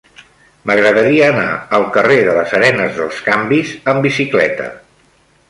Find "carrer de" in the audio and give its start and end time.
1.97-2.33